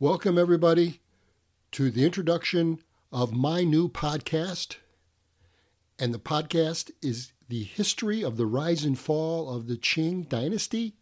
Welcome, 0.00 0.38
everybody, 0.38 1.00
to 1.72 1.90
the 1.90 2.04
introduction 2.04 2.78
of 3.10 3.32
my 3.32 3.64
new 3.64 3.88
podcast. 3.88 4.76
And 5.98 6.14
the 6.14 6.20
podcast 6.20 6.92
is 7.02 7.32
The 7.48 7.64
History 7.64 8.22
of 8.22 8.36
the 8.36 8.46
Rise 8.46 8.84
and 8.84 8.96
Fall 8.96 9.52
of 9.52 9.66
the 9.66 9.74
Qing 9.74 10.28
Dynasty, 10.28 10.94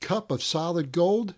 Cup 0.00 0.32
of 0.32 0.42
Solid 0.42 0.90
Gold. 0.90 1.36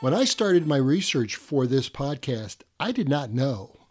When 0.00 0.14
I 0.14 0.24
started 0.24 0.64
my 0.64 0.76
research 0.76 1.34
for 1.34 1.66
this 1.66 1.88
podcast, 1.88 2.58
I 2.78 2.92
did 2.92 3.08
not 3.08 3.32
know 3.32 3.88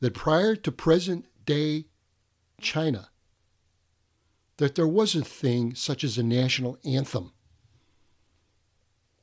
that 0.00 0.14
prior 0.14 0.56
to 0.56 0.72
present 0.72 1.26
day 1.44 1.84
China, 2.62 3.10
that 4.56 4.74
there 4.74 4.88
was 4.88 5.14
a 5.14 5.22
thing 5.22 5.74
such 5.74 6.02
as 6.02 6.16
a 6.16 6.22
national 6.22 6.78
anthem 6.82 7.34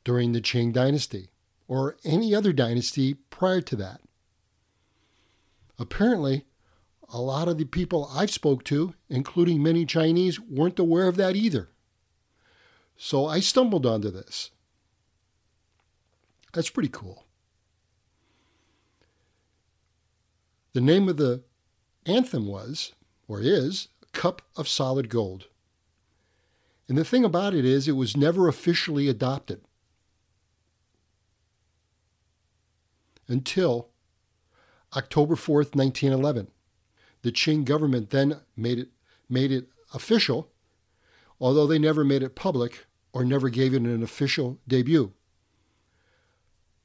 during 0.03 0.33
the 0.33 0.41
Qing 0.41 0.71
dynasty 0.71 1.29
or 1.67 1.97
any 2.03 2.35
other 2.35 2.53
dynasty 2.53 3.15
prior 3.15 3.61
to 3.61 3.75
that. 3.77 4.01
Apparently, 5.79 6.45
a 7.09 7.19
lot 7.19 7.47
of 7.47 7.57
the 7.57 7.65
people 7.65 8.11
I've 8.13 8.29
spoke 8.29 8.63
to, 8.65 8.93
including 9.09 9.63
many 9.63 9.87
Chinese, 9.87 10.39
weren't 10.39 10.77
aware 10.77 11.07
of 11.07 11.15
that 11.17 11.35
either. 11.35 11.69
So 12.95 13.25
I 13.25 13.39
stumbled 13.39 13.87
onto 13.87 14.11
this. 14.11 14.51
That's 16.53 16.69
pretty 16.69 16.89
cool. 16.89 17.25
The 20.73 20.81
name 20.81 21.09
of 21.09 21.17
the 21.17 21.43
anthem 22.05 22.47
was, 22.47 22.93
or 23.27 23.41
is, 23.41 23.89
Cup 24.13 24.41
of 24.55 24.67
Solid 24.67 25.09
Gold. 25.09 25.47
And 26.87 26.97
the 26.97 27.05
thing 27.05 27.23
about 27.23 27.53
it 27.53 27.65
is, 27.65 27.87
it 27.87 27.93
was 27.93 28.17
never 28.17 28.47
officially 28.47 29.07
adopted 29.07 29.61
until 33.27 33.89
October 34.95 35.35
4th, 35.35 35.73
1911. 35.75 36.47
The 37.21 37.31
Qing 37.31 37.63
government 37.63 38.09
then 38.09 38.41
made 38.57 38.79
it, 38.79 38.89
made 39.29 39.51
it 39.51 39.69
official, 39.93 40.49
although 41.39 41.67
they 41.67 41.79
never 41.79 42.03
made 42.03 42.23
it 42.23 42.35
public 42.35 42.85
or 43.13 43.23
never 43.23 43.49
gave 43.49 43.73
it 43.73 43.83
an 43.83 44.03
official 44.03 44.59
debut. 44.67 45.13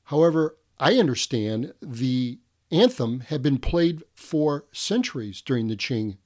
However, 0.07 0.57
I 0.79 0.99
understand 0.99 1.75
the 1.81 2.39
anthem 2.71 3.21
had 3.21 3.43
been 3.43 3.59
played 3.59 4.03
for 4.15 4.67
centuries 4.73 5.41
during 5.41 5.69
the 5.69 5.77
Qing 5.77 6.17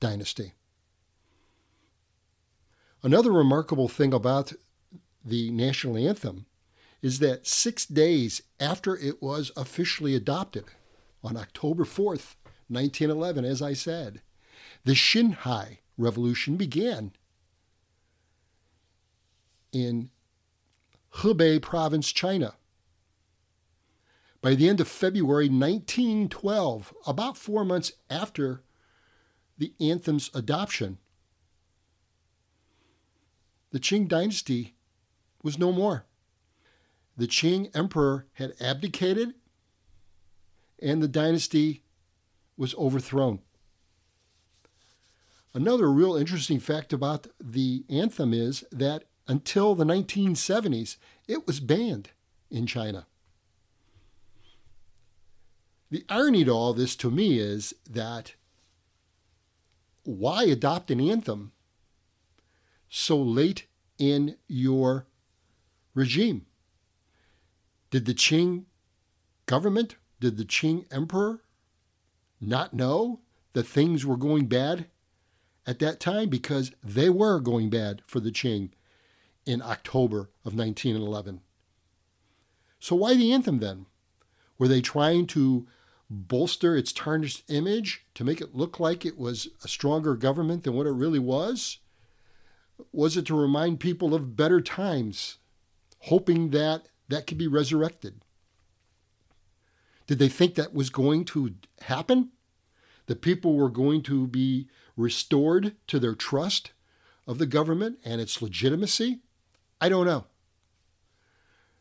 dynasty. 0.00 0.52
Another 3.02 3.32
remarkable 3.32 3.88
thing 3.88 4.12
about 4.12 4.52
the 5.24 5.50
national 5.50 5.96
anthem 5.96 6.46
is 7.02 7.18
that 7.18 7.46
six 7.46 7.86
days 7.86 8.42
after 8.60 8.96
it 8.96 9.22
was 9.22 9.50
officially 9.56 10.14
adopted, 10.14 10.64
on 11.22 11.36
October 11.36 11.84
4th, 11.84 12.34
1911, 12.68 13.44
as 13.44 13.62
I 13.62 13.72
said, 13.72 14.20
the 14.84 14.92
Xinhai 14.92 15.78
Revolution 15.96 16.56
began 16.56 17.12
in 19.72 20.10
Hebei 21.18 21.60
Province, 21.60 22.12
China. 22.12 22.54
By 24.40 24.54
the 24.54 24.68
end 24.68 24.80
of 24.80 24.88
February 24.88 25.48
1912, 25.48 26.92
about 27.06 27.38
four 27.38 27.64
months 27.64 27.92
after 28.10 28.62
the 29.56 29.72
anthem's 29.80 30.30
adoption, 30.34 30.98
the 33.70 33.80
Qing 33.80 34.06
dynasty 34.06 34.74
was 35.42 35.58
no 35.58 35.72
more. 35.72 36.04
The 37.16 37.26
Qing 37.26 37.74
emperor 37.74 38.26
had 38.34 38.54
abdicated 38.60 39.34
and 40.80 41.02
the 41.02 41.08
dynasty 41.08 41.82
was 42.56 42.74
overthrown. 42.74 43.40
Another 45.54 45.90
real 45.90 46.16
interesting 46.16 46.58
fact 46.58 46.92
about 46.92 47.28
the 47.40 47.84
anthem 47.88 48.34
is 48.34 48.64
that 48.72 49.04
until 49.26 49.74
the 49.74 49.84
1970s, 49.84 50.96
it 51.26 51.46
was 51.46 51.60
banned 51.60 52.10
in 52.50 52.66
China. 52.66 53.06
The 55.90 56.04
irony 56.08 56.44
to 56.44 56.50
all 56.50 56.74
this 56.74 56.96
to 56.96 57.10
me 57.10 57.38
is 57.38 57.74
that 57.88 58.34
why 60.02 60.44
adopt 60.44 60.90
an 60.90 61.00
anthem 61.00 61.52
so 62.88 63.16
late 63.16 63.66
in 63.98 64.36
your 64.48 65.06
regime? 65.94 66.46
Did 67.90 68.06
the 68.06 68.14
Qing 68.14 68.64
government, 69.46 69.96
did 70.20 70.36
the 70.36 70.44
Qing 70.44 70.84
emperor 70.92 71.42
not 72.40 72.74
know 72.74 73.20
that 73.52 73.66
things 73.66 74.04
were 74.04 74.16
going 74.16 74.46
bad 74.46 74.86
at 75.66 75.78
that 75.78 76.00
time? 76.00 76.28
Because 76.28 76.72
they 76.82 77.08
were 77.08 77.40
going 77.40 77.70
bad 77.70 78.02
for 78.04 78.20
the 78.20 78.32
Qing 78.32 78.70
in 79.46 79.62
October 79.62 80.30
of 80.44 80.54
1911. 80.54 81.40
So, 82.78 82.96
why 82.96 83.14
the 83.14 83.32
anthem 83.32 83.58
then? 83.58 83.86
Were 84.58 84.68
they 84.68 84.80
trying 84.80 85.26
to 85.28 85.66
bolster 86.10 86.76
its 86.76 86.92
tarnished 86.92 87.42
image 87.48 88.04
to 88.14 88.24
make 88.24 88.40
it 88.40 88.54
look 88.54 88.78
like 88.78 89.04
it 89.04 89.18
was 89.18 89.48
a 89.64 89.68
stronger 89.68 90.14
government 90.14 90.64
than 90.64 90.74
what 90.74 90.86
it 90.86 90.92
really 90.92 91.18
was? 91.18 91.78
Was 92.92 93.16
it 93.16 93.26
to 93.26 93.40
remind 93.40 93.80
people 93.80 94.14
of 94.14 94.36
better 94.36 94.60
times, 94.60 95.38
hoping 96.00 96.50
that 96.50 96.88
that 97.08 97.26
could 97.26 97.38
be 97.38 97.48
resurrected? 97.48 98.20
Did 100.06 100.18
they 100.18 100.28
think 100.28 100.54
that 100.54 100.74
was 100.74 100.90
going 100.90 101.24
to 101.26 101.54
happen? 101.82 102.30
That 103.06 103.22
people 103.22 103.54
were 103.54 103.70
going 103.70 104.02
to 104.02 104.26
be 104.26 104.68
restored 104.96 105.74
to 105.86 105.98
their 105.98 106.14
trust 106.14 106.72
of 107.26 107.38
the 107.38 107.46
government 107.46 107.98
and 108.04 108.20
its 108.20 108.42
legitimacy? 108.42 109.20
I 109.84 109.90
don't 109.90 110.06
know. 110.06 110.24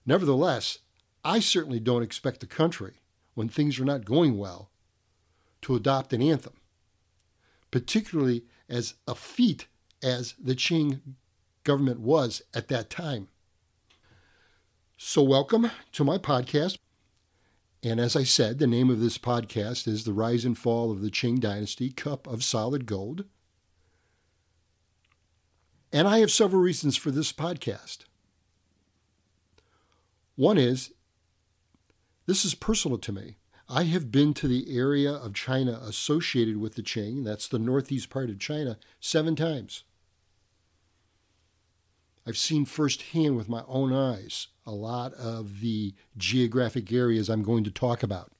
Nevertheless, 0.06 0.80
I 1.24 1.40
certainly 1.40 1.80
don't 1.80 2.04
expect 2.04 2.42
the 2.42 2.46
country, 2.46 2.96
when 3.34 3.48
things 3.48 3.80
are 3.80 3.86
not 3.86 4.04
going 4.04 4.38
well, 4.38 4.72
to 5.62 5.78
adopt 5.78 6.12
an 6.12 6.22
anthem, 6.22 6.52
particularly 7.72 8.44
as 8.68 8.96
effete 9.08 9.68
as 10.04 10.34
the 10.38 10.54
Qing 10.54 11.00
government 11.64 12.02
was 12.02 12.42
at 12.54 12.68
that 12.68 12.90
time. 12.90 13.30
So, 14.98 15.24
welcome 15.24 15.72
to 15.94 16.04
my 16.04 16.18
podcast. 16.18 16.80
And 17.84 18.02
as 18.02 18.18
I 18.18 18.26
said, 18.26 18.60
the 18.60 18.68
name 18.68 18.90
of 18.90 19.00
this 19.00 19.18
podcast 19.18 19.88
is 19.88 20.04
The 20.04 20.12
Rise 20.12 20.44
and 20.44 20.58
Fall 20.58 20.92
of 20.92 21.02
the 21.02 21.10
Qing 21.10 21.40
Dynasty 21.40 21.90
Cup 21.90 22.28
of 22.28 22.44
Solid 22.44 22.86
Gold. 22.86 23.24
And 25.94 26.08
I 26.08 26.20
have 26.20 26.32
several 26.32 26.62
reasons 26.62 26.98
for 26.98 27.12
this 27.12 27.32
podcast. 27.32 28.00
One 30.36 30.58
is 30.58 30.92
this 32.26 32.44
is 32.44 32.56
personal 32.56 32.98
to 32.98 33.12
me. 33.12 33.38
I 33.70 33.84
have 33.84 34.12
been 34.12 34.34
to 34.36 34.48
the 34.48 34.76
area 34.76 35.12
of 35.12 35.36
China 35.36 35.80
associated 35.84 36.58
with 36.58 36.76
the 36.76 36.82
Qing, 36.82 37.24
that's 37.24 37.48
the 37.48 37.60
northeast 37.60 38.10
part 38.10 38.30
of 38.30 38.40
China, 38.40 38.78
seven 39.00 39.36
times. 39.36 39.84
I've 42.26 42.38
seen 42.38 42.66
firsthand 42.66 43.38
with 43.38 43.48
my 43.48 43.64
own 43.68 43.94
eyes 43.94 44.48
a 44.66 44.72
lot 44.72 45.14
of 45.14 45.60
the 45.60 45.94
geographic 46.18 46.92
areas 46.92 47.30
I'm 47.30 47.44
going 47.44 47.64
to 47.66 47.72
talk 47.72 48.02
about. 48.02 48.32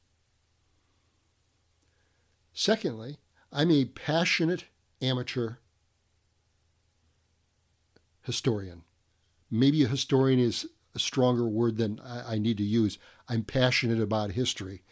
Secondly, 2.54 3.18
I'm 3.52 3.70
a 3.70 3.86
passionate 3.86 4.66
amateur 5.02 5.56
historian. 8.24 8.84
Maybe 9.52 9.84
a 9.84 9.88
historian 9.88 10.40
is 10.40 10.68
a 10.96 11.00
stronger 11.00 11.48
word 11.48 11.78
than 11.78 12.00
I, 12.00 12.34
I 12.34 12.38
need 12.40 12.58
to 12.58 12.64
use. 12.64 12.98
I'm 13.30 13.44
passionate 13.44 14.02
about 14.02 14.32
history 14.32 14.84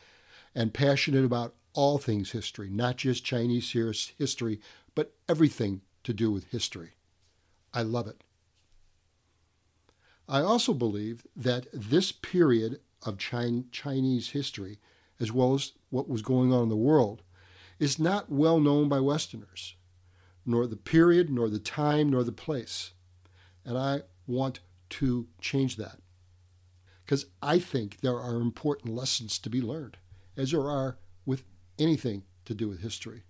and 0.54 0.74
passionate 0.74 1.26
about 1.26 1.56
all 1.74 1.98
things 1.98 2.32
history, 2.32 2.70
not 2.70 2.98
just 2.98 3.24
Chinese 3.24 3.72
history, 4.18 4.60
but 4.94 5.14
everything 5.30 5.82
to 6.04 6.14
do 6.14 6.32
with 6.32 6.46
history. 6.46 6.92
I 7.74 7.84
love 7.84 8.08
it. 8.08 8.24
I 10.28 10.42
also 10.42 10.74
believe 10.74 11.26
that 11.36 11.68
this 11.74 12.12
period 12.12 12.80
of 13.04 13.18
Chinese 13.18 14.30
history, 14.30 14.80
as 15.20 15.32
well 15.32 15.54
as 15.54 15.74
what 15.90 16.10
was 16.10 16.22
going 16.22 16.54
on 16.54 16.64
in 16.64 16.70
the 16.70 16.76
world, 16.76 17.22
is 17.80 17.98
not 17.98 18.32
well 18.32 18.60
known 18.60 18.88
by 18.88 19.00
Westerners, 19.00 19.76
nor 20.46 20.68
the 20.68 20.76
period, 20.76 21.30
nor 21.30 21.50
the 21.50 21.60
time, 21.60 22.10
nor 22.10 22.24
the 22.24 22.32
place. 22.32 22.92
And 23.66 23.78
I 23.78 24.04
want 24.28 24.60
to 24.92 25.28
change 25.40 25.78
that. 25.78 26.00
Because 27.06 27.26
I 27.42 27.60
think 27.60 28.02
there 28.02 28.20
are 28.20 28.36
important 28.36 28.96
lessons 28.96 29.38
to 29.40 29.50
be 29.50 29.62
learned, 29.62 29.98
as 30.38 30.52
there 30.52 30.70
are 30.70 30.98
with 31.26 31.44
anything 31.78 32.24
to 32.46 32.54
do 32.54 32.68
with 32.68 32.82
history. 32.82 33.24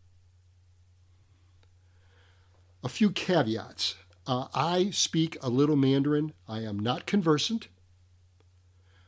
A 2.83 2.89
few 2.89 3.11
caveats. 3.11 3.95
Uh, 4.27 4.47
I 4.53 4.91
speak 4.91 5.37
a 5.41 5.49
little 5.49 5.75
Mandarin. 5.75 6.33
I 6.47 6.59
am 6.59 6.77
not 6.77 7.05
conversant, 7.05 7.67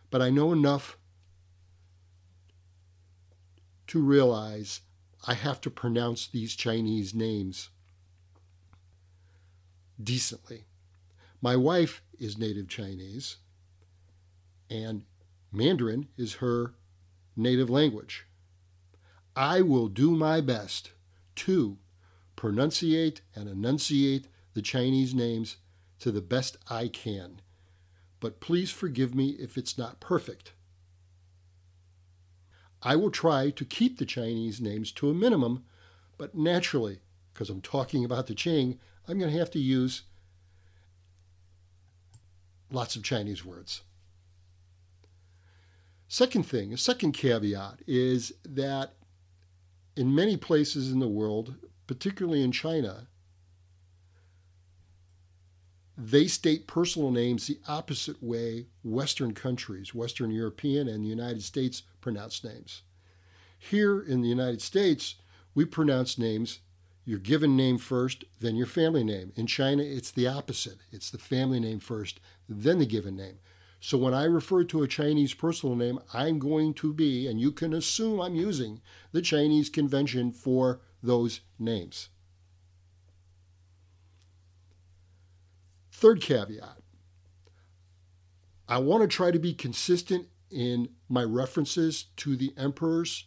but 0.10 0.22
I 0.22 0.30
know 0.30 0.52
enough 0.52 0.98
to 3.88 4.02
realize 4.02 4.82
I 5.28 5.36
have 5.36 5.62
to 5.62 5.70
pronounce 5.70 6.28
these 6.28 6.56
Chinese 6.56 7.14
names 7.14 7.70
decently. 10.02 10.66
My 11.44 11.58
wife 11.58 12.02
is 12.18 12.38
native 12.38 12.70
Chinese, 12.70 13.36
and 14.70 15.04
Mandarin 15.52 16.08
is 16.16 16.36
her 16.36 16.76
native 17.36 17.70
language. 17.70 18.26
I 19.36 19.60
will 19.62 19.90
do 19.90 20.12
my 20.12 20.40
best 20.40 20.92
to 21.36 21.80
pronunciate 22.38 23.20
and 23.36 23.50
enunciate 23.50 24.30
the 24.54 24.62
Chinese 24.62 25.14
names 25.14 25.58
to 26.00 26.12
the 26.12 26.22
best 26.22 26.56
I 26.70 26.88
can, 26.88 27.42
but 28.22 28.40
please 28.40 28.72
forgive 28.72 29.14
me 29.14 29.32
if 29.32 29.58
it's 29.58 29.78
not 29.78 30.00
perfect. 30.00 30.54
I 32.82 32.96
will 32.96 33.12
try 33.12 33.50
to 33.50 33.66
keep 33.66 33.98
the 33.98 34.06
Chinese 34.06 34.62
names 34.62 34.94
to 34.94 35.10
a 35.10 35.14
minimum, 35.14 35.66
but 36.18 36.36
naturally, 36.36 37.02
because 37.34 37.50
I'm 37.50 37.60
talking 37.60 38.06
about 38.06 38.28
the 38.28 38.34
Qing, 38.34 38.78
I'm 39.10 39.20
going 39.20 39.30
to 39.30 39.40
have 39.40 39.52
to 39.52 39.60
use 39.60 40.04
lots 42.74 42.96
of 42.96 43.04
Chinese 43.04 43.46
words. 43.46 43.82
Second 46.08 46.44
thing, 46.44 46.74
a 46.74 46.78
second 46.78 47.14
caveat 47.14 47.80
is 47.88 48.34
that 48.44 48.94
in 49.96 50.14
many 50.14 50.38
places 50.38 50.92
in 50.92 51.00
the 51.00 51.08
world, 51.08 51.56
particularly 51.88 52.44
in 52.44 52.52
China, 52.52 53.08
they 55.96 56.28
state 56.28 56.68
personal 56.68 57.12
names 57.12 57.46
the 57.46 57.60
opposite 57.68 58.22
way 58.22 58.68
Western 58.84 59.34
countries, 59.34 59.94
Western 59.94 60.32
European 60.32 60.88
and 60.88 61.04
the 61.04 61.10
United 61.10 61.44
States, 61.44 61.84
pronounce 62.02 62.44
names. 62.44 62.82
Here 63.58 64.02
in 64.02 64.22
the 64.22 64.30
United 64.30 64.62
States, 64.62 65.16
we 65.54 65.66
pronounce 65.66 66.18
names 66.18 66.60
your 67.06 67.20
given 67.20 67.56
name 67.56 67.78
first, 67.78 68.24
then 68.40 68.56
your 68.56 68.68
family 68.68 69.04
name. 69.04 69.34
In 69.36 69.48
China, 69.48 69.84
it's 69.84 70.12
the 70.12 70.28
opposite. 70.28 70.78
It's 70.92 71.10
the 71.10 71.18
family 71.18 71.60
name 71.60 71.80
first, 71.80 72.20
then 72.48 72.80
the 72.80 72.86
given 72.86 73.16
name. 73.16 73.40
So 73.80 73.98
when 73.98 74.14
I 74.14 74.24
refer 74.24 74.64
to 74.64 74.84
a 74.84 74.88
Chinese 74.88 75.34
personal 75.34 75.76
name, 75.76 76.00
I'm 76.14 76.40
going 76.40 76.74
to 76.76 76.94
be, 76.94 77.28
and 77.28 77.42
you 77.42 77.52
can 77.52 77.74
assume 77.74 78.22
I'm 78.22 78.36
using, 78.36 78.82
the 79.12 79.22
Chinese 79.22 79.70
convention 79.70 80.32
for 80.32 80.80
those 81.02 81.42
names. 81.60 82.08
Third 85.92 86.22
caveat 86.22 86.78
I 88.68 88.78
want 88.78 89.02
to 89.02 89.08
try 89.08 89.32
to 89.32 89.40
be 89.40 89.54
consistent 89.54 90.28
in 90.50 90.90
my 91.10 91.24
references 91.24 92.06
to 92.18 92.38
the 92.38 92.54
emperors, 92.58 93.26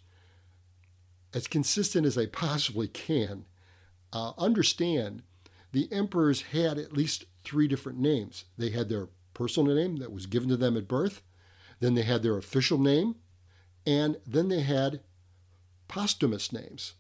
as 1.35 1.47
consistent 1.47 2.07
as 2.07 2.17
I 2.17 2.27
possibly 2.27 2.89
can. 2.89 3.45
Uh, 4.13 4.33
understand 4.39 5.23
the 5.73 5.93
emperors 5.93 6.43
had 6.53 6.79
at 6.79 6.93
least 6.93 7.25
three 7.45 7.69
different 7.69 7.99
names. 7.99 8.45
They 8.57 8.71
had 8.71 8.89
their 8.89 9.09
personal 9.35 9.75
name 9.75 9.97
that 9.97 10.13
was 10.13 10.27
given 10.27 10.49
to 10.49 10.57
them 10.57 10.77
at 10.77 10.89
birth, 10.89 11.23
then 11.81 11.95
they 11.95 12.03
had 12.03 12.23
their 12.23 12.39
official 12.39 12.79
name, 12.79 13.17
and 13.85 14.17
then 14.27 14.49
they 14.49 14.63
had 14.63 15.01
posthumous 15.89 16.53
names. 16.53 16.95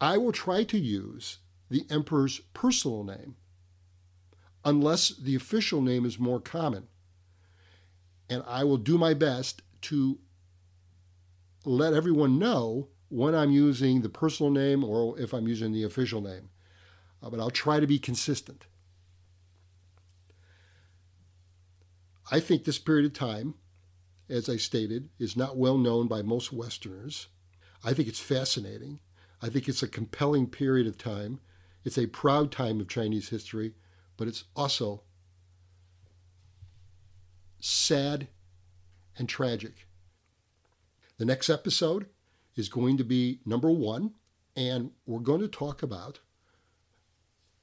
I 0.00 0.16
will 0.18 0.32
try 0.32 0.64
to 0.64 0.78
use 0.78 1.38
the 1.70 1.86
emperor's 1.90 2.40
personal 2.54 3.04
name 3.04 3.36
unless 4.64 5.08
the 5.08 5.34
official 5.34 5.80
name 5.80 6.04
is 6.04 6.18
more 6.18 6.40
common. 6.40 6.88
And 8.28 8.42
I 8.46 8.64
will 8.64 8.76
do 8.76 8.98
my 8.98 9.14
best 9.14 9.62
to 9.82 10.18
let 11.64 11.94
everyone 11.94 12.38
know 12.38 12.88
when 13.08 13.34
I'm 13.34 13.50
using 13.50 14.02
the 14.02 14.08
personal 14.08 14.50
name 14.50 14.84
or 14.84 15.18
if 15.18 15.32
I'm 15.32 15.48
using 15.48 15.72
the 15.72 15.84
official 15.84 16.20
name. 16.20 16.50
Uh, 17.22 17.30
but 17.30 17.40
I'll 17.40 17.50
try 17.50 17.80
to 17.80 17.86
be 17.86 17.98
consistent. 17.98 18.66
I 22.30 22.40
think 22.40 22.64
this 22.64 22.78
period 22.78 23.06
of 23.06 23.14
time, 23.14 23.54
as 24.28 24.48
I 24.48 24.56
stated, 24.56 25.08
is 25.18 25.36
not 25.36 25.56
well 25.56 25.78
known 25.78 26.06
by 26.06 26.22
most 26.22 26.52
Westerners. 26.52 27.28
I 27.82 27.94
think 27.94 28.08
it's 28.08 28.20
fascinating. 28.20 29.00
I 29.40 29.48
think 29.48 29.68
it's 29.68 29.82
a 29.82 29.88
compelling 29.88 30.48
period 30.48 30.86
of 30.86 30.98
time. 30.98 31.40
It's 31.84 31.96
a 31.96 32.06
proud 32.06 32.52
time 32.52 32.80
of 32.80 32.88
Chinese 32.88 33.30
history, 33.30 33.74
but 34.16 34.28
it's 34.28 34.44
also 34.54 35.02
sad 37.60 38.28
and 39.16 39.28
tragic. 39.28 39.86
The 41.16 41.24
next 41.24 41.48
episode 41.48 42.06
is 42.58 42.68
going 42.68 42.96
to 42.96 43.04
be 43.04 43.40
number 43.46 43.70
one, 43.70 44.12
and 44.56 44.90
we're 45.06 45.20
going 45.20 45.40
to 45.40 45.48
talk 45.48 45.82
about 45.82 46.20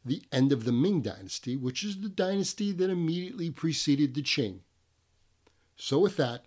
the 0.05 0.23
end 0.31 0.51
of 0.51 0.63
the 0.63 0.71
Ming 0.71 1.01
Dynasty, 1.01 1.57
which 1.57 1.83
is 1.83 1.99
the 1.99 2.09
dynasty 2.09 2.71
that 2.71 2.89
immediately 2.89 3.49
preceded 3.49 4.13
the 4.13 4.21
Qing. 4.21 4.59
So, 5.75 5.99
with 5.99 6.15
that, 6.17 6.45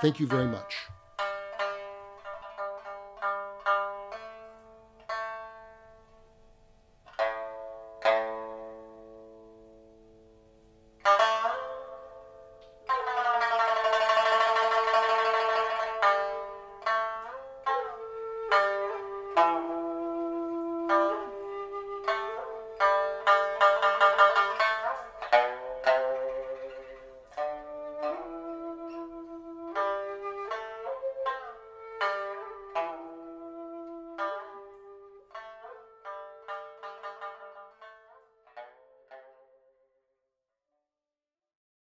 thank 0.00 0.20
you 0.20 0.26
very 0.26 0.46
much. 0.46 0.74